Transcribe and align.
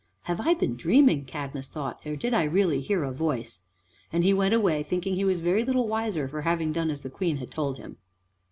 "Have 0.23 0.41
I 0.41 0.55
been 0.55 0.75
dreaming?" 0.75 1.25
Cadmus 1.25 1.69
thought, 1.69 1.99
"or 2.07 2.15
did 2.15 2.33
I 2.33 2.41
really 2.41 2.79
hear 2.81 3.03
a 3.03 3.11
voice?" 3.11 3.61
and 4.11 4.23
he 4.23 4.33
went 4.33 4.55
away 4.55 4.81
thinking 4.81 5.13
he 5.13 5.23
was 5.23 5.41
very 5.41 5.63
little 5.63 5.87
wiser 5.87 6.27
for 6.27 6.41
having 6.41 6.73
done 6.73 6.89
as 6.89 7.01
the 7.01 7.09
Queen 7.11 7.37
had 7.37 7.51
told 7.51 7.77
him. 7.77 7.97